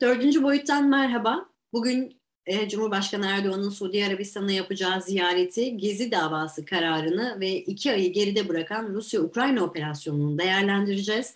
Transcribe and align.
Dördüncü 0.00 0.42
boyuttan 0.42 0.88
merhaba. 0.88 1.46
Bugün 1.72 2.20
e, 2.46 2.68
Cumhurbaşkanı 2.68 3.26
Erdoğan'ın 3.26 3.70
Suudi 3.70 4.04
Arabistan'a 4.04 4.52
yapacağı 4.52 5.02
ziyareti, 5.02 5.76
Gezi 5.76 6.10
davası 6.10 6.64
kararını 6.64 7.40
ve 7.40 7.56
iki 7.56 7.92
ayı 7.92 8.12
geride 8.12 8.48
bırakan 8.48 8.94
Rusya-Ukrayna 8.94 9.64
operasyonunu 9.64 10.38
değerlendireceğiz. 10.38 11.34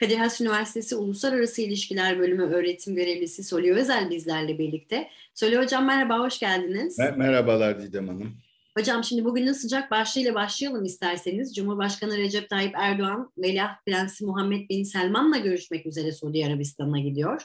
Kadir 0.00 0.16
Has 0.16 0.40
Üniversitesi 0.40 0.96
Uluslararası 0.96 1.62
İlişkiler 1.62 2.18
Bölümü 2.18 2.42
öğretim 2.42 2.94
görevlisi 2.94 3.44
Soli 3.44 3.74
Özel 3.74 4.10
bizlerle 4.10 4.58
birlikte. 4.58 5.08
Soli 5.34 5.58
Hocam 5.58 5.86
merhaba, 5.86 6.18
hoş 6.18 6.38
geldiniz. 6.38 6.98
Merhabalar 6.98 7.82
Didem 7.82 8.08
Hanım. 8.08 8.45
Hocam 8.78 9.04
şimdi 9.04 9.24
bugünün 9.24 9.52
sıcak 9.52 9.90
başlığıyla 9.90 10.34
başlayalım 10.34 10.84
isterseniz. 10.84 11.54
Cumhurbaşkanı 11.54 12.16
Recep 12.16 12.50
Tayyip 12.50 12.74
Erdoğan, 12.76 13.32
Veliaht 13.38 13.86
Prensi 13.86 14.24
Muhammed 14.24 14.68
Bin 14.68 14.82
Selman'la 14.82 15.36
görüşmek 15.36 15.86
üzere 15.86 16.12
Suudi 16.12 16.46
Arabistan'a 16.46 16.98
gidiyor. 16.98 17.42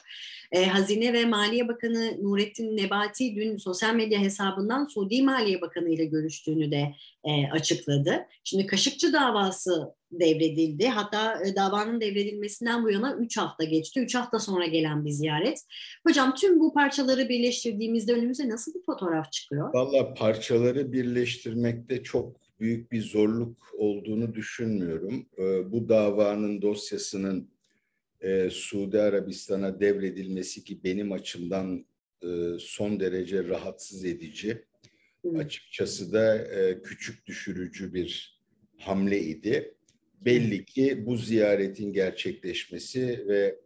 Ee, 0.52 0.66
Hazine 0.66 1.12
ve 1.12 1.24
Maliye 1.24 1.68
Bakanı 1.68 2.16
Nurettin 2.22 2.76
Nebati 2.76 3.36
dün 3.36 3.56
sosyal 3.56 3.94
medya 3.94 4.20
hesabından 4.20 4.84
Suudi 4.84 5.22
Maliye 5.22 5.60
Bakanı 5.60 5.88
ile 5.88 6.04
görüştüğünü 6.04 6.70
de 6.70 6.94
e, 7.24 7.50
açıkladı. 7.50 8.26
Şimdi 8.44 8.66
Kaşıkçı 8.66 9.12
davası 9.12 9.94
devredildi. 10.12 10.88
Hatta 10.88 11.44
e, 11.44 11.56
davanın 11.56 12.00
devredilmesinden 12.00 12.84
bu 12.84 12.90
yana 12.90 13.16
3 13.16 13.36
hafta 13.36 13.64
geçti. 13.64 14.00
3 14.00 14.14
hafta 14.14 14.38
sonra 14.38 14.66
gelen 14.66 15.04
bir 15.04 15.10
ziyaret. 15.10 15.58
Hocam 16.06 16.34
tüm 16.34 16.60
bu 16.60 16.74
parçaları 16.74 17.28
birleştirdiğimizde 17.28 18.12
önümüze 18.12 18.48
nasıl 18.48 18.74
bir 18.74 18.82
fotoğraf 18.82 19.32
çıkıyor? 19.32 19.74
Valla 19.74 20.14
parçaları 20.14 20.92
birleştirmekte 20.92 22.02
çok 22.02 22.36
büyük 22.60 22.92
bir 22.92 23.02
zorluk 23.02 23.74
olduğunu 23.78 24.34
düşünmüyorum. 24.34 25.26
E, 25.38 25.72
bu 25.72 25.88
davanın 25.88 26.62
dosyasının 26.62 27.50
e, 28.20 28.50
Suudi 28.50 29.00
Arabistan'a 29.00 29.80
devredilmesi 29.80 30.64
ki 30.64 30.84
benim 30.84 31.12
açımdan 31.12 31.86
son 32.58 33.00
derece 33.00 33.48
rahatsız 33.48 34.04
edici. 34.04 34.64
Açıkçası 35.38 36.12
da 36.12 36.46
küçük 36.82 37.26
düşürücü 37.26 37.94
bir 37.94 38.40
hamle 38.78 39.20
idi 39.20 39.74
belli 40.24 40.64
ki 40.64 41.06
bu 41.06 41.16
ziyaretin 41.16 41.92
gerçekleşmesi 41.92 43.24
ve 43.28 43.58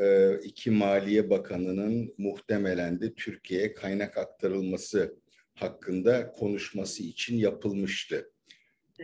e, 0.00 0.34
iki 0.44 0.70
Maliye 0.70 1.30
Bakanı'nın 1.30 2.14
muhtemelen 2.18 3.00
de 3.00 3.14
Türkiye'ye 3.14 3.74
kaynak 3.74 4.18
aktarılması 4.18 5.14
hakkında 5.54 6.32
konuşması 6.32 7.02
için 7.02 7.36
yapılmıştı. 7.36 8.30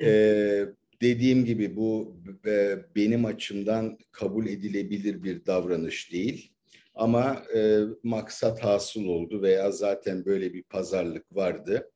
Ee, 0.03 0.67
dediğim 1.01 1.45
gibi 1.45 1.77
bu 1.77 2.17
e, 2.47 2.79
benim 2.97 3.25
açımdan 3.25 3.99
kabul 4.13 4.47
edilebilir 4.47 5.23
bir 5.23 5.47
davranış 5.47 6.13
değil. 6.13 6.53
Ama 6.95 7.43
e, 7.57 7.81
maksat 8.03 8.65
hasıl 8.65 9.05
oldu 9.05 9.43
veya 9.43 9.71
zaten 9.71 10.25
böyle 10.25 10.55
bir 10.55 10.63
pazarlık 10.63 11.37
vardı. 11.37 11.91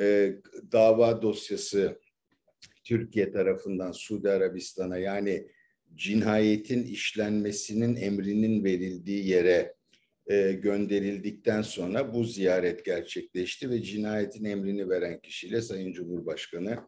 E, 0.00 0.34
dava 0.72 1.22
dosyası 1.22 2.00
Türkiye 2.86 3.32
tarafından 3.32 3.92
Suudi 3.92 4.30
Arabistan'a 4.30 4.98
yani 4.98 5.48
cinayetin 5.94 6.82
işlenmesinin 6.82 7.96
emrinin 7.96 8.64
verildiği 8.64 9.28
yere 9.28 9.74
e, 10.26 10.52
gönderildikten 10.52 11.62
sonra 11.62 12.14
bu 12.14 12.24
ziyaret 12.24 12.84
gerçekleşti 12.84 13.70
ve 13.70 13.82
cinayetin 13.82 14.44
emrini 14.44 14.88
veren 14.88 15.20
kişiyle 15.20 15.62
Sayın 15.62 15.92
Cumhurbaşkanı 15.92 16.78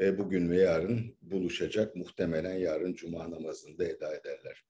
e, 0.00 0.18
bugün 0.18 0.50
ve 0.50 0.56
yarın 0.56 1.16
buluşacak. 1.22 1.96
Muhtemelen 1.96 2.58
yarın 2.58 2.94
Cuma 2.94 3.30
namazında 3.30 3.84
eda 3.84 4.14
ederler. 4.14 4.64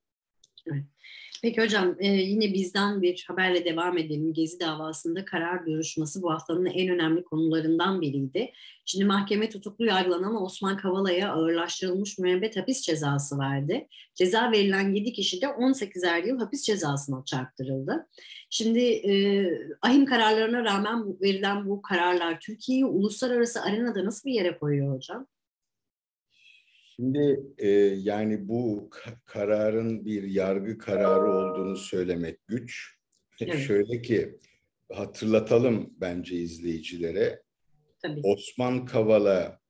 Evet. 0.66 0.84
Peki 1.42 1.62
hocam 1.62 1.96
e, 1.98 2.08
yine 2.08 2.54
bizden 2.54 3.02
bir 3.02 3.24
haberle 3.28 3.64
devam 3.64 3.98
edelim. 3.98 4.32
Gezi 4.32 4.60
davasında 4.60 5.24
karar 5.24 5.66
duruşması 5.66 6.22
bu 6.22 6.32
haftanın 6.32 6.66
en 6.66 6.88
önemli 6.88 7.24
konularından 7.24 8.00
biriydi. 8.00 8.52
Şimdi 8.84 9.04
mahkeme 9.04 9.48
tutuklu 9.48 9.84
yargılanan 9.84 10.42
Osman 10.42 10.76
Kavala'ya 10.76 11.32
ağırlaştırılmış 11.32 12.18
müebbet 12.18 12.56
hapis 12.56 12.82
cezası 12.82 13.38
verdi. 13.38 13.88
Ceza 14.14 14.52
verilen 14.52 14.94
7 14.94 15.12
kişi 15.12 15.40
de 15.40 15.46
18'er 15.46 16.28
yıl 16.28 16.38
hapis 16.38 16.62
cezasına 16.62 17.24
çarptırıldı. 17.24 18.06
Şimdi 18.50 18.80
e, 18.80 19.44
ahim 19.82 20.06
kararlarına 20.06 20.64
rağmen 20.64 21.20
verilen 21.20 21.68
bu 21.68 21.82
kararlar 21.82 22.40
Türkiye'yi 22.40 22.84
uluslararası 22.84 23.62
arenada 23.62 24.04
nasıl 24.04 24.28
bir 24.28 24.34
yere 24.34 24.58
koyuyor 24.58 24.96
hocam? 24.96 25.26
Şimdi 27.00 27.40
e, 27.58 27.68
yani 28.02 28.48
bu 28.48 28.90
kararın 29.24 30.04
bir 30.04 30.22
yargı 30.22 30.78
kararı 30.78 31.32
olduğunu 31.32 31.76
söylemek 31.76 32.46
güç. 32.46 32.96
Evet. 33.40 33.58
Şöyle 33.58 34.02
ki 34.02 34.38
hatırlatalım 34.92 35.94
bence 36.00 36.36
izleyicilere. 36.36 37.42
Tabii. 38.02 38.20
Osman 38.24 38.84
Kavala 38.84 39.60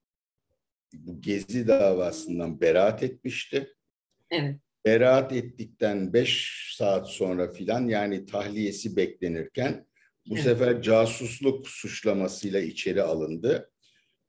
bu 0.95 1.21
Gezi 1.21 1.69
davasından 1.69 2.61
beraat 2.61 3.03
etmişti. 3.03 3.75
Evet. 4.31 4.57
Beraat 4.85 5.33
ettikten 5.33 6.13
beş 6.13 6.75
saat 6.79 7.09
sonra 7.09 7.53
filan 7.53 7.89
yani 7.89 8.27
tahliyesi 8.27 8.97
beklenirken 8.97 9.87
bu 10.27 10.35
evet. 10.35 10.45
sefer 10.45 10.83
casusluk 10.83 11.69
suçlamasıyla 11.69 12.61
içeri 12.61 13.03
alındı 13.03 13.71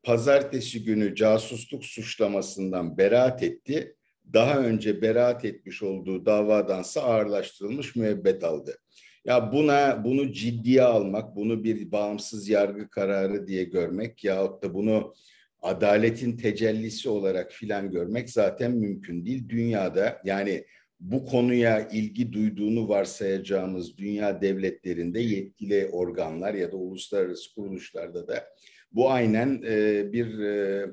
pazartesi 0.03 0.83
günü 0.83 1.15
casusluk 1.15 1.85
suçlamasından 1.85 2.97
beraat 2.97 3.43
etti. 3.43 3.95
Daha 4.33 4.59
önce 4.59 5.01
beraat 5.01 5.45
etmiş 5.45 5.83
olduğu 5.83 6.25
davadansa 6.25 7.01
ağırlaştırılmış 7.01 7.95
müebbet 7.95 8.43
aldı. 8.43 8.77
Ya 9.25 9.51
buna 9.53 10.03
bunu 10.03 10.31
ciddiye 10.31 10.83
almak, 10.83 11.35
bunu 11.35 11.63
bir 11.63 11.91
bağımsız 11.91 12.49
yargı 12.49 12.89
kararı 12.89 13.47
diye 13.47 13.63
görmek 13.63 14.23
yahut 14.23 14.63
da 14.63 14.73
bunu 14.73 15.13
adaletin 15.61 16.37
tecellisi 16.37 17.09
olarak 17.09 17.51
filan 17.51 17.91
görmek 17.91 18.29
zaten 18.29 18.71
mümkün 18.71 19.25
değil. 19.25 19.49
Dünyada 19.49 20.21
yani 20.25 20.65
bu 20.99 21.25
konuya 21.25 21.89
ilgi 21.89 22.33
duyduğunu 22.33 22.89
varsayacağımız 22.89 23.97
dünya 23.97 24.41
devletlerinde 24.41 25.19
yetkili 25.19 25.89
organlar 25.91 26.53
ya 26.53 26.71
da 26.71 26.75
uluslararası 26.77 27.55
kuruluşlarda 27.55 28.27
da 28.27 28.45
bu 28.91 29.11
aynen 29.11 29.61
e, 29.65 30.13
bir 30.13 30.39
e, 30.39 30.85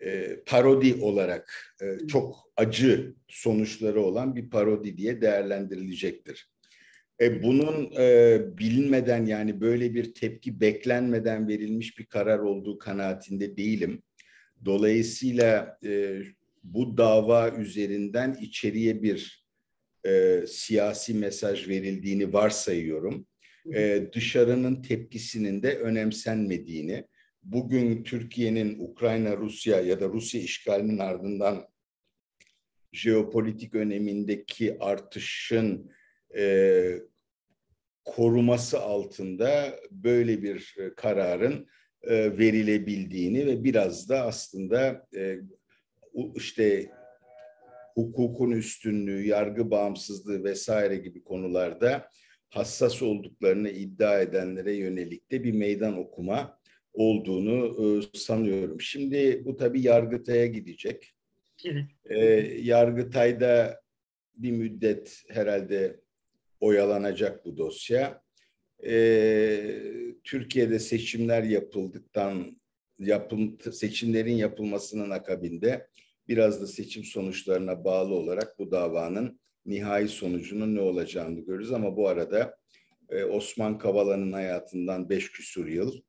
e, 0.00 0.40
parodi 0.46 0.94
olarak 0.94 1.76
e, 1.82 2.06
çok 2.06 2.50
acı 2.56 3.14
sonuçları 3.28 4.00
olan 4.00 4.36
bir 4.36 4.50
parodi 4.50 4.96
diye 4.96 5.20
değerlendirilecektir. 5.20 6.50
E, 7.20 7.42
bunun 7.42 7.92
e, 7.98 8.40
bilinmeden 8.58 9.26
yani 9.26 9.60
böyle 9.60 9.94
bir 9.94 10.14
tepki 10.14 10.60
beklenmeden 10.60 11.48
verilmiş 11.48 11.98
bir 11.98 12.06
karar 12.06 12.38
olduğu 12.38 12.78
kanaatinde 12.78 13.56
değilim. 13.56 14.02
Dolayısıyla 14.64 15.78
e, 15.84 16.20
bu 16.64 16.96
dava 16.96 17.50
üzerinden 17.50 18.36
içeriye 18.40 19.02
bir 19.02 19.44
e, 20.06 20.44
siyasi 20.48 21.14
mesaj 21.14 21.68
verildiğini 21.68 22.32
varsayıyorum 22.32 23.26
e, 23.72 24.06
dışarının 24.12 24.82
tepkisinin 24.82 25.62
de 25.62 25.78
önemsenmediğini, 25.78 27.04
bugün 27.42 28.02
Türkiye'nin 28.02 28.78
Ukrayna, 28.78 29.36
Rusya 29.36 29.80
ya 29.80 30.00
da 30.00 30.08
Rusya 30.08 30.40
işgalinin 30.40 30.98
ardından 30.98 31.68
jeopolitik 32.92 33.74
önemindeki 33.74 34.76
artışın 34.80 35.90
e, 36.36 36.98
koruması 38.04 38.80
altında 38.80 39.80
böyle 39.90 40.42
bir 40.42 40.76
kararın 40.96 41.68
e, 42.02 42.38
verilebildiğini 42.38 43.46
ve 43.46 43.64
biraz 43.64 44.08
da 44.08 44.22
aslında 44.22 45.06
e, 45.16 45.38
işte 46.34 46.90
hukukun 47.94 48.50
üstünlüğü, 48.50 49.26
yargı 49.26 49.70
bağımsızlığı 49.70 50.44
vesaire 50.44 50.96
gibi 50.96 51.24
konularda 51.24 52.10
hassas 52.54 53.02
olduklarını 53.02 53.70
iddia 53.70 54.20
edenlere 54.20 54.72
yönelik 54.72 55.30
de 55.30 55.44
bir 55.44 55.52
meydan 55.52 55.98
okuma 55.98 56.58
olduğunu 56.92 57.76
e, 58.14 58.18
sanıyorum. 58.18 58.80
Şimdi 58.80 59.42
bu 59.44 59.56
tabii 59.56 59.82
Yargıtay'a 59.82 60.46
gidecek. 60.46 61.14
Evet. 61.64 61.84
E, 62.04 62.18
Yargıtay'da 62.62 63.80
bir 64.36 64.50
müddet 64.50 65.22
herhalde 65.28 66.00
oyalanacak 66.60 67.44
bu 67.44 67.56
dosya. 67.56 68.22
E, 68.86 68.94
Türkiye'de 70.24 70.78
seçimler 70.78 71.42
yapıldıktan 71.42 72.60
yapım, 72.98 73.58
seçimlerin 73.72 74.36
yapılmasının 74.36 75.10
akabinde 75.10 75.86
biraz 76.28 76.62
da 76.62 76.66
seçim 76.66 77.04
sonuçlarına 77.04 77.84
bağlı 77.84 78.14
olarak 78.14 78.58
bu 78.58 78.70
davanın 78.70 79.40
nihai 79.66 80.08
sonucunun 80.08 80.74
ne 80.74 80.80
olacağını 80.80 81.40
görürüz 81.40 81.72
ama 81.72 81.96
bu 81.96 82.08
arada 82.08 82.56
e, 83.10 83.24
Osman 83.24 83.78
Kavala'nın 83.78 84.32
hayatından 84.32 85.08
beş 85.08 85.32
küsur 85.32 85.66
yıl, 85.66 86.00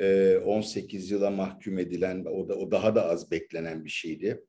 e, 0.00 0.36
18 0.36 1.10
yıla 1.10 1.30
mahkum 1.30 1.78
edilen, 1.78 2.24
o 2.24 2.48
da 2.48 2.54
o 2.54 2.70
daha 2.70 2.94
da 2.94 3.08
az 3.08 3.30
beklenen 3.30 3.84
bir 3.84 3.90
şeydi. 3.90 4.44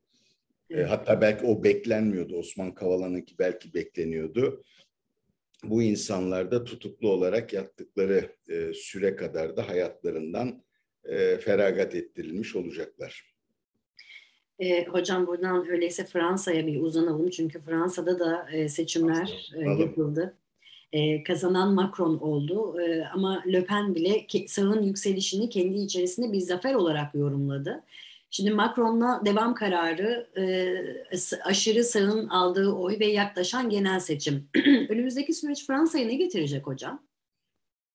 E, 0.70 0.84
hatta 0.84 1.22
belki 1.22 1.46
o 1.46 1.64
beklenmiyordu, 1.64 2.36
Osman 2.38 2.74
Kavala'nınki 2.74 3.40
belki 3.40 3.74
bekleniyordu. 3.74 4.64
bu 5.64 5.84
insanlar 5.84 6.52
da 6.52 6.64
tutuklu 6.64 7.10
olarak 7.10 7.54
yattıkları 7.54 8.36
e, 8.50 8.74
süre 8.74 9.16
kadar 9.16 9.58
da 9.58 9.70
hayatlarından 9.70 10.64
e, 11.04 11.38
feragat 11.38 11.96
ettirilmiş 11.96 12.56
olacaklar. 12.56 13.37
E, 14.60 14.86
hocam 14.86 15.28
buradan 15.28 15.70
öyleyse 15.70 16.06
Fransa'ya 16.06 16.68
bir 16.68 16.82
uzanalım 16.82 17.30
çünkü 17.30 17.62
Fransa'da 17.62 18.20
da 18.20 18.48
e, 18.52 18.70
seçimler 18.70 19.52
e, 19.56 19.82
yapıldı. 19.82 20.34
E, 20.92 21.24
kazanan 21.24 21.74
Macron 21.74 22.18
oldu 22.18 22.82
e, 22.82 23.06
ama 23.06 23.44
Le 23.48 23.66
Pen 23.66 23.96
bile 23.96 24.28
ke, 24.28 24.48
sağın 24.48 24.82
yükselişini 24.82 25.50
kendi 25.50 25.78
içerisinde 25.78 26.32
bir 26.32 26.40
zafer 26.40 26.74
olarak 26.74 27.16
yorumladı. 27.16 27.84
Şimdi 28.30 28.52
Macron'la 28.52 29.22
devam 29.26 29.56
kararı 29.56 30.28
e, 30.38 30.76
aşırı 31.44 31.84
sağın 31.84 32.28
aldığı 32.28 32.72
oy 32.72 33.00
ve 33.00 33.06
yaklaşan 33.06 33.70
genel 33.70 34.00
seçim. 34.00 34.50
Önümüzdeki 34.90 35.34
süreç 35.34 35.68
Fransa'ya 35.68 36.06
ne 36.08 36.16
getirecek 36.16 36.68
hocam? 36.68 37.07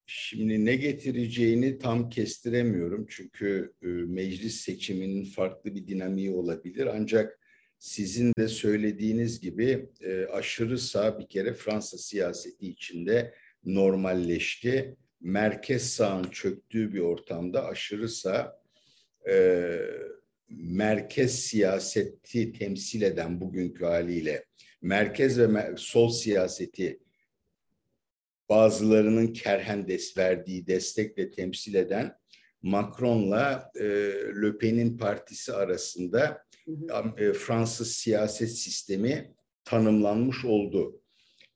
Şimdi 0.05 0.65
ne 0.65 0.75
getireceğini 0.75 1.77
tam 1.79 2.09
kestiremiyorum 2.09 3.05
çünkü 3.09 3.73
e, 3.81 3.87
meclis 3.87 4.61
seçiminin 4.61 5.25
farklı 5.25 5.75
bir 5.75 5.87
dinamiği 5.87 6.31
olabilir. 6.31 6.87
Ancak 6.87 7.39
sizin 7.79 8.33
de 8.37 8.47
söylediğiniz 8.47 9.39
gibi 9.39 9.89
e, 10.01 10.25
aşırı 10.25 10.77
sağ 10.77 11.19
bir 11.19 11.27
kere 11.27 11.53
Fransa 11.53 11.97
siyaseti 11.97 12.67
içinde 12.67 13.33
normalleşti. 13.65 14.95
Merkez 15.21 15.89
sağın 15.89 16.23
çöktüğü 16.23 16.93
bir 16.93 16.99
ortamda 16.99 17.65
aşırı 17.65 18.09
sağ 18.09 18.61
e, 19.29 19.77
merkez 20.49 21.39
siyaseti 21.39 22.53
temsil 22.53 23.01
eden 23.01 23.41
bugünkü 23.41 23.85
haliyle 23.85 24.45
merkez 24.81 25.39
ve 25.39 25.73
sol 25.77 26.09
siyaseti 26.09 26.99
bazılarının 28.53 29.27
kerhen 29.27 29.87
des 29.87 30.17
verdiği 30.17 30.67
destekle 30.67 31.31
temsil 31.31 31.73
eden 31.73 32.15
Macron'la 32.61 33.71
e, 33.79 33.85
Le 34.41 34.57
Pen'in 34.57 34.97
partisi 34.97 35.53
arasında 35.53 36.43
e, 37.17 37.33
Fransız 37.33 37.91
siyaset 37.91 38.51
sistemi 38.51 39.33
tanımlanmış 39.65 40.45
oldu. 40.45 41.01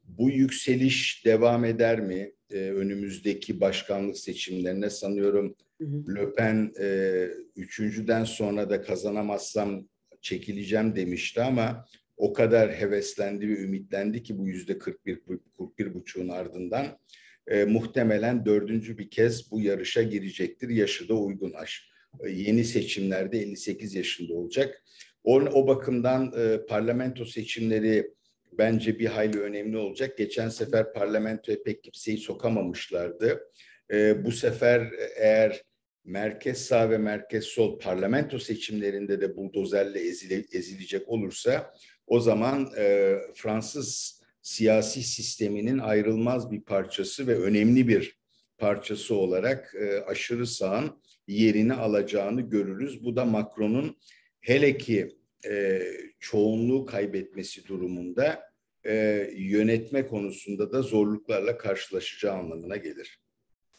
Bu 0.03 0.29
yükseliş 0.29 1.25
devam 1.25 1.65
eder 1.65 1.99
mi? 1.99 2.31
E, 2.51 2.57
önümüzdeki 2.57 3.61
başkanlık 3.61 4.17
seçimlerine 4.17 4.89
sanıyorum 4.89 5.55
hı 5.81 5.85
hı. 5.87 6.15
Le 6.15 6.33
Pen 6.33 6.73
e, 6.79 7.27
üçüncüden 7.55 8.23
sonra 8.23 8.69
da 8.69 8.81
kazanamazsam 8.81 9.87
çekileceğim 10.21 10.95
demişti 10.95 11.41
ama 11.41 11.85
o 12.17 12.33
kadar 12.33 12.73
heveslendi 12.73 13.49
ve 13.49 13.57
ümitlendi 13.57 14.23
ki 14.23 14.37
bu 14.37 14.47
yüzde 14.47 14.77
41 14.77 15.19
41 15.57 15.93
buçuğun 15.93 16.29
ardından 16.29 16.99
e, 17.47 17.65
muhtemelen 17.65 18.45
dördüncü 18.45 18.97
bir 18.97 19.09
kez 19.09 19.51
bu 19.51 19.61
yarışa 19.61 20.03
girecektir. 20.03 20.69
Yaşı 20.69 21.09
da 21.09 21.13
uygun 21.13 21.53
aş. 21.53 21.89
E, 22.25 22.29
yeni 22.29 22.63
seçimlerde 22.63 23.39
58 23.39 23.95
yaşında 23.95 24.33
olacak. 24.33 24.83
O, 25.23 25.35
o 25.35 25.67
bakımdan 25.67 26.33
e, 26.37 26.65
parlamento 26.65 27.25
seçimleri 27.25 28.11
bence 28.51 28.99
bir 28.99 29.05
hayli 29.05 29.39
önemli 29.39 29.77
olacak. 29.77 30.17
Geçen 30.17 30.49
sefer 30.49 30.93
parlamentoya 30.93 31.63
pek 31.63 31.83
kimseyi 31.83 32.17
sokamamışlardı. 32.17 33.51
E, 33.91 34.25
bu 34.25 34.31
sefer 34.31 34.91
eğer 35.15 35.61
merkez 36.05 36.65
sağ 36.65 36.89
ve 36.89 36.97
merkez 36.97 37.43
sol 37.43 37.79
parlamento 37.79 38.39
seçimlerinde 38.39 39.21
de 39.21 39.35
buldozerle 39.35 39.99
ezile, 39.99 40.43
ezilecek 40.51 41.09
olursa 41.09 41.73
o 42.07 42.19
zaman 42.19 42.71
e, 42.77 43.15
Fransız 43.35 44.21
siyasi 44.41 45.03
sisteminin 45.03 45.77
ayrılmaz 45.77 46.51
bir 46.51 46.61
parçası 46.61 47.27
ve 47.27 47.39
önemli 47.39 47.87
bir 47.87 48.17
parçası 48.57 49.15
olarak 49.15 49.75
e, 49.75 50.01
aşırı 50.01 50.47
sağın 50.47 51.01
yerini 51.27 51.73
alacağını 51.73 52.41
görürüz. 52.41 53.03
Bu 53.03 53.15
da 53.15 53.25
Macron'un 53.25 53.97
hele 54.41 54.77
ki 54.77 55.17
e, 55.45 55.81
çoğunluğu 56.19 56.85
kaybetmesi 56.85 57.67
durumunda 57.67 58.43
e, 58.85 58.93
yönetme 59.35 60.07
konusunda 60.07 60.71
da 60.71 60.81
zorluklarla 60.81 61.57
karşılaşacağı 61.57 62.33
anlamına 62.33 62.77
gelir. 62.77 63.19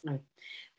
Evet. 0.09 0.21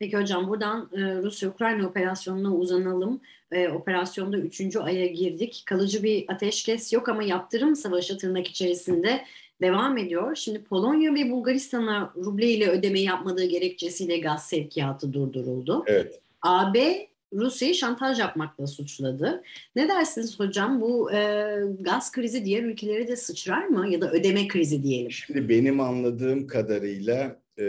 Peki 0.00 0.16
hocam 0.16 0.48
buradan 0.48 0.90
e, 0.92 0.98
Rusya-Ukrayna 0.98 1.86
operasyonuna 1.86 2.54
uzanalım. 2.54 3.20
E, 3.52 3.68
operasyonda 3.68 4.38
üçüncü 4.38 4.78
aya 4.78 5.06
girdik. 5.06 5.62
Kalıcı 5.66 6.02
bir 6.02 6.24
ateşkes 6.28 6.92
yok 6.92 7.08
ama 7.08 7.22
yaptırım 7.22 7.76
savaşı 7.76 8.18
tırnak 8.18 8.46
içerisinde 8.46 9.20
devam 9.62 9.98
ediyor. 9.98 10.34
Şimdi 10.36 10.64
Polonya 10.64 11.14
ve 11.14 11.30
Bulgaristan'a 11.30 12.12
ruble 12.16 12.50
ile 12.50 12.68
ödeme 12.68 13.00
yapmadığı 13.00 13.44
gerekçesiyle 13.44 14.18
gaz 14.18 14.48
sevkiyatı 14.48 15.12
durduruldu. 15.12 15.84
Evet. 15.86 16.20
AB 16.42 17.06
Rusya'yı 17.32 17.74
şantaj 17.74 18.18
yapmakla 18.18 18.66
suçladı. 18.66 19.42
Ne 19.76 19.88
dersiniz 19.88 20.40
hocam 20.40 20.80
bu 20.80 21.12
e, 21.12 21.46
gaz 21.80 22.12
krizi 22.12 22.44
diğer 22.44 22.62
ülkelere 22.62 23.08
de 23.08 23.16
sıçrar 23.16 23.66
mı 23.66 23.88
ya 23.88 24.00
da 24.00 24.12
ödeme 24.12 24.48
krizi 24.48 24.82
diyelim? 24.82 25.10
Şimdi 25.10 25.48
benim 25.48 25.80
anladığım 25.80 26.46
kadarıyla 26.46 27.36
e, 27.58 27.64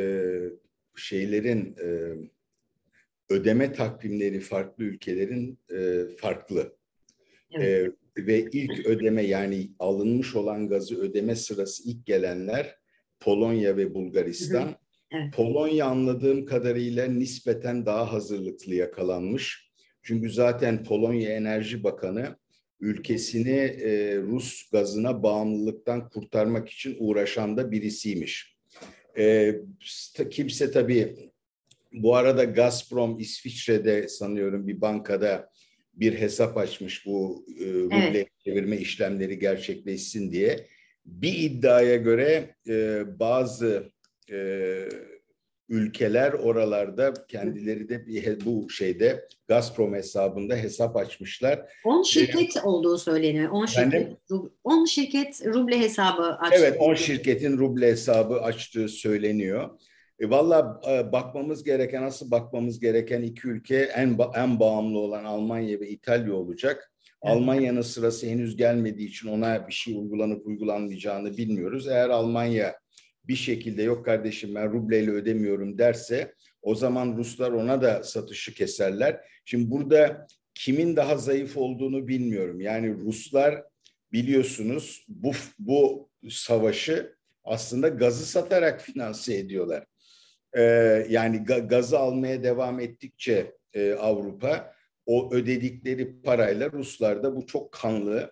şeylerin 1.02 1.76
e, 1.84 2.16
ödeme 3.30 3.74
takvimleri 3.74 4.40
farklı 4.40 4.84
ülkelerin 4.84 5.60
e, 5.76 6.06
farklı. 6.18 6.76
Evet. 7.52 7.94
E, 8.18 8.26
ve 8.28 8.46
ilk 8.52 8.86
ödeme 8.86 9.24
yani 9.24 9.72
alınmış 9.80 10.36
olan 10.36 10.68
gazı 10.68 11.02
ödeme 11.02 11.36
sırası 11.36 11.90
ilk 11.90 12.06
gelenler 12.06 12.76
Polonya 13.20 13.78
ve 13.78 13.94
Bulgaristan. 13.94 14.66
Hı 14.66 14.70
hı. 14.70 14.76
Evet. 15.12 15.34
Polonya 15.34 15.86
anladığım 15.86 16.46
kadarıyla 16.46 17.06
nispeten 17.06 17.86
daha 17.86 18.14
hazırlıklı 18.14 18.76
yakalanmış. 18.76 19.72
Çünkü 20.04 20.30
zaten 20.30 20.84
Polonya 20.84 21.30
Enerji 21.30 21.84
Bakanı 21.84 22.36
ülkesini 22.80 23.58
e, 23.60 24.18
Rus 24.18 24.70
gazına 24.72 25.24
bağımlılıktan 25.24 26.10
kurtarmak 26.10 26.70
için 26.70 26.96
uğraşan 27.00 27.58
da 27.58 27.72
birisiymiş. 27.72 28.51
E, 29.18 29.56
kimse 30.30 30.72
tabii 30.72 31.32
bu 31.94 32.16
arada 32.16 32.44
Gazprom 32.44 33.20
İsviçre'de 33.20 34.08
sanıyorum 34.08 34.68
bir 34.68 34.82
bankada 34.82 35.52
bir 35.94 36.20
hesap 36.20 36.58
açmış 36.58 37.06
bu 37.06 37.46
e, 37.60 37.66
ruble 37.66 38.18
evet. 38.18 38.28
çevirme 38.44 38.78
işlemleri 38.78 39.40
gerçekleşsin 39.40 40.32
diye. 40.32 40.68
Bir 41.06 41.34
iddiaya 41.34 41.96
göre 41.96 42.56
e, 42.68 43.04
bazı 43.20 43.92
e, 44.32 44.38
ülkeler 45.72 46.34
oralarda 46.34 47.14
kendileri 47.28 47.90
de 47.90 48.08
bir, 48.08 48.46
bu 48.46 48.70
şeyde 48.70 49.28
Gazprom 49.48 49.94
hesabında 49.94 50.56
hesap 50.56 50.96
açmışlar. 50.96 51.66
10 51.86 52.04
şirket 52.04 52.58
ee, 52.58 52.62
olduğu 52.62 52.98
söyleniyor. 52.98 53.50
10 53.52 53.66
şirket, 53.66 54.18
10 54.64 54.86
şirket 54.86 55.46
ruble 55.46 55.80
hesabı 55.80 56.24
açtı. 56.24 56.56
Evet 56.60 56.78
10 56.80 56.94
şirketin 56.94 57.58
ruble 57.58 57.88
hesabı 57.88 58.42
açtığı 58.42 58.88
söyleniyor. 58.88 59.70
E, 60.20 60.30
Valla 60.30 60.82
e, 60.90 61.12
bakmamız 61.12 61.64
gereken, 61.64 62.04
asıl 62.04 62.32
bakmamız 62.32 62.80
gereken 62.80 63.22
iki 63.22 63.48
ülke 63.48 63.78
en, 63.78 64.18
en 64.36 64.60
bağımlı 64.60 65.00
olan 65.00 65.24
Almanya 65.24 65.80
ve 65.80 65.90
İtalya 65.90 66.34
olacak. 66.34 66.92
Evet. 67.24 67.36
Almanya'nın 67.36 67.82
sırası 67.82 68.28
henüz 68.28 68.58
gelmediği 68.58 69.08
için 69.08 69.28
ona 69.28 69.68
bir 69.68 69.74
şey 69.74 69.96
uygulanıp 69.96 70.48
uygulanmayacağını 70.48 71.38
bilmiyoruz. 71.38 71.88
Eğer 71.88 72.10
Almanya 72.10 72.81
bir 73.32 73.36
şekilde 73.36 73.84
yok 73.84 74.06
kardeşim 74.06 74.56
ben 74.56 74.74
rubleyle 74.74 75.12
ödemiyorum 75.12 75.78
derse 75.78 76.34
o 76.62 76.76
zaman 76.76 77.18
Ruslar 77.18 77.52
ona 77.52 77.82
da 77.82 78.04
satışı 78.04 78.54
keserler. 78.54 79.22
Şimdi 79.46 79.72
burada 79.72 80.28
kimin 80.54 80.96
daha 80.96 81.18
zayıf 81.18 81.58
olduğunu 81.58 82.08
bilmiyorum. 82.08 82.62
Yani 82.62 82.94
Ruslar 82.94 83.64
biliyorsunuz 84.12 85.06
bu 85.08 85.32
bu 85.60 86.10
savaşı 86.30 87.16
aslında 87.44 87.88
gazı 87.88 88.26
satarak 88.26 88.82
finanse 88.82 89.38
ediyorlar. 89.38 89.86
Ee, 90.58 90.62
yani 91.10 91.44
ga, 91.44 91.60
gazı 91.60 92.00
almaya 92.00 92.44
devam 92.44 92.80
ettikçe 92.80 93.52
e, 93.74 93.94
Avrupa 93.94 94.74
o 95.06 95.34
ödedikleri 95.34 96.22
parayla 96.22 96.72
Ruslar 96.72 97.24
da 97.24 97.36
bu 97.36 97.46
çok 97.46 97.72
kanlı 97.72 98.32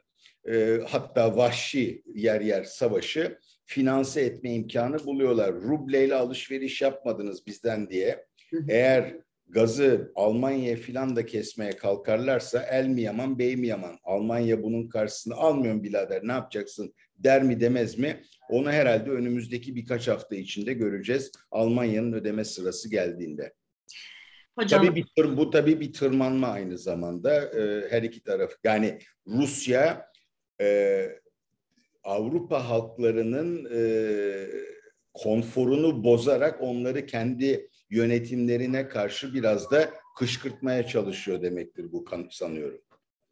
e, 0.49 0.79
hatta 0.87 1.37
vahşi 1.37 2.03
yer 2.15 2.41
yer 2.41 2.63
savaşı 2.63 3.39
finanse 3.69 4.21
etme 4.21 4.53
imkanı 4.53 5.05
buluyorlar. 5.05 5.53
Rubleyle 5.53 6.15
alışveriş 6.15 6.81
yapmadınız 6.81 7.47
bizden 7.47 7.89
diye. 7.89 8.25
Eğer 8.67 9.15
gazı 9.47 10.11
Almanya'ya 10.15 10.75
filan 10.75 11.15
da 11.15 11.25
kesmeye 11.25 11.71
kalkarlarsa 11.71 12.63
el 12.63 12.87
mi 12.87 13.01
yaman 13.01 13.39
bey 13.39 13.55
mi 13.55 13.67
yaman? 13.67 13.97
Almanya 14.03 14.63
bunun 14.63 14.89
karşısını 14.89 15.35
almıyor 15.35 15.83
birader 15.83 16.21
ne 16.23 16.31
yapacaksın 16.31 16.93
der 17.17 17.43
mi 17.43 17.59
demez 17.59 17.97
mi? 17.97 18.23
Onu 18.49 18.71
herhalde 18.71 19.09
önümüzdeki 19.09 19.75
birkaç 19.75 20.07
hafta 20.07 20.35
içinde 20.35 20.73
göreceğiz 20.73 21.31
Almanya'nın 21.51 22.13
ödeme 22.13 22.45
sırası 22.45 22.89
geldiğinde. 22.89 23.53
Hocam. 24.59 24.85
Tabii 24.85 24.95
bir, 24.95 25.37
bu 25.37 25.49
tabii 25.49 25.79
bir 25.79 25.93
tırmanma 25.93 26.47
aynı 26.47 26.77
zamanda 26.77 27.43
e, 27.43 27.89
her 27.89 28.03
iki 28.03 28.23
taraf. 28.23 28.51
Yani 28.63 28.99
Rusya 29.27 30.05
e, 30.61 31.09
Avrupa 32.03 32.69
halklarının 32.69 33.67
e, 33.75 33.81
konforunu 35.13 36.03
bozarak 36.03 36.61
onları 36.61 37.05
kendi 37.05 37.69
yönetimlerine 37.89 38.87
karşı 38.87 39.33
biraz 39.33 39.71
da 39.71 39.89
kışkırtmaya 40.17 40.87
çalışıyor 40.87 41.41
demektir 41.41 41.91
bu 41.91 42.05
sanıyorum. 42.31 42.81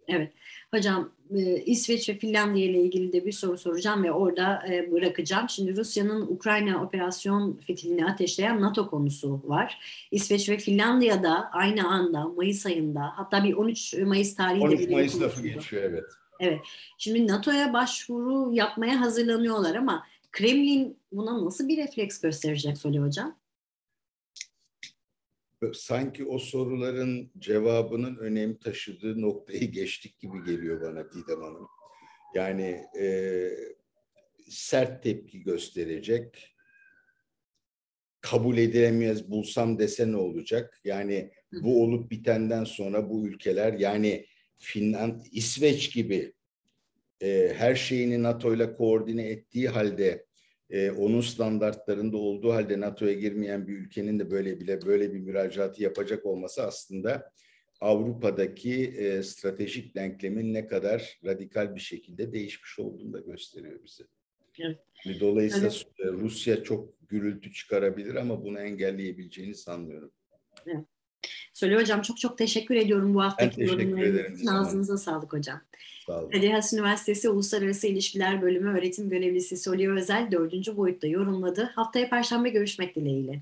Evet. 0.08 0.34
Hocam 0.74 1.12
e, 1.36 1.64
İsveç 1.64 2.10
ve 2.10 2.14
Finlandiya 2.14 2.66
ile 2.66 2.82
ilgili 2.82 3.14
de 3.14 3.26
bir 3.26 3.32
soru 3.32 3.58
soracağım 3.58 4.04
ve 4.04 4.12
orada 4.12 4.64
e, 4.70 4.92
bırakacağım. 4.92 5.50
Şimdi 5.50 5.78
Rusya'nın 5.78 6.22
Ukrayna 6.22 6.84
operasyon 6.84 7.58
fitilini 7.58 8.06
ateşleyen 8.06 8.62
NATO 8.62 8.90
konusu 8.90 9.42
var. 9.46 9.80
İsveç 10.12 10.50
ve 10.50 10.58
Finlandiya'da 10.58 11.50
aynı 11.52 11.88
anda 11.88 12.28
Mayıs 12.28 12.66
ayında 12.66 13.02
hatta 13.16 13.44
bir 13.44 13.54
13 13.54 13.94
Mayıs 13.94 14.36
tarihi 14.36 14.64
13 14.64 14.90
Mayıs 14.90 15.22
lafı 15.22 15.42
geçiyor 15.42 15.84
evet. 15.84 16.06
Evet. 16.40 16.60
Şimdi 16.98 17.28
NATO'ya 17.28 17.74
başvuru 17.74 18.54
yapmaya 18.54 19.02
hazırlanıyorlar 19.02 19.76
ama 19.76 20.08
Kremlin 20.32 20.98
buna 21.12 21.46
nasıl 21.46 21.68
bir 21.68 21.78
refleks 21.78 22.22
gösterecek 22.22 22.78
Soli 22.78 23.00
Hocam? 23.00 23.38
sanki 25.74 26.26
o 26.26 26.40
soruların 26.40 27.32
cevabının 27.40 28.16
önem 28.16 28.58
taşıdığı 28.58 29.22
noktayı 29.22 29.72
geçtik 29.72 30.20
gibi 30.20 30.44
geliyor 30.46 30.82
bana 30.82 31.12
Didem 31.12 31.42
Hanım. 31.42 31.68
Yani 32.36 32.86
e, 33.00 33.50
sert 34.50 35.04
tepki 35.04 35.44
gösterecek, 35.44 36.56
kabul 38.22 38.58
edilemez 38.58 39.32
bulsam 39.32 39.80
dese 39.80 40.12
ne 40.12 40.18
olacak? 40.18 40.82
Yani 40.84 41.32
bu 41.52 41.84
olup 41.84 42.12
bitenden 42.12 42.64
sonra 42.64 43.10
bu 43.10 43.28
ülkeler 43.28 43.74
yani 43.74 44.26
Finland, 44.58 45.22
İsveç 45.32 45.94
gibi 45.94 46.34
e, 47.22 47.54
her 47.56 47.76
şeyini 47.76 48.24
NATO 48.24 48.54
ile 48.54 48.76
koordine 48.76 49.28
ettiği 49.30 49.70
halde 49.70 50.26
e, 50.70 50.92
onun 50.92 51.22
standartlarında 51.22 52.18
olduğu 52.18 52.54
halde 52.54 52.80
NATO'ya 52.80 53.14
girmeyen 53.14 53.68
bir 53.68 53.74
ülkenin 53.78 54.20
de 54.20 54.32
böyle 54.32 54.60
bile 54.60 54.82
böyle 54.86 55.14
bir 55.14 55.20
müracaatı 55.20 55.84
yapacak 55.84 56.26
olması 56.26 56.64
aslında 56.64 57.32
Avrupa'daki 57.82 58.86
e, 58.86 59.24
stratejik 59.24 59.96
denklemin 59.96 60.54
ne 60.54 60.68
kadar 60.68 61.20
radikal 61.26 61.76
bir 61.76 61.80
şekilde 61.80 62.34
değişmiş 62.34 62.80
olduğunu 62.80 63.14
da 63.14 63.20
gösteriyor 63.20 63.84
bize. 63.84 64.04
Evet. 64.60 65.20
Dolayısıyla 65.20 65.70
evet. 66.00 66.14
Rusya 66.14 66.64
çok 66.64 67.10
gürültü 67.10 67.54
çıkarabilir 67.54 68.16
ama 68.16 68.44
bunu 68.44 68.60
engelleyebileceğini 68.60 69.56
sanmıyorum. 69.56 70.12
Evet. 70.66 70.86
Söyle 71.58 71.76
hocam 71.76 72.02
çok 72.02 72.18
çok 72.18 72.38
teşekkür 72.38 72.76
ediyorum 72.76 73.14
bu 73.14 73.22
haftaki 73.22 73.62
yorumlarınız 73.64 74.40
için. 74.40 74.48
Ağzınıza 74.48 74.98
sağlık 74.98 75.34
hocam. 75.34 75.62
Sağ 76.06 76.20
olun. 76.20 76.30
Kadir 76.32 76.50
Has 76.50 76.74
Üniversitesi 76.74 77.30
Uluslararası 77.30 77.88
İlişkiler 77.88 78.42
Bölümü 78.42 78.78
öğretim 78.78 79.10
görevlisi 79.10 79.58
Solio 79.58 79.96
Özel 79.96 80.32
dördüncü 80.32 80.78
boyutta 80.78 81.08
yorumladı. 81.08 81.72
Haftaya 81.76 82.10
Perşembe 82.10 82.50
görüşmek 82.50 82.96
dileğiyle. 82.96 83.42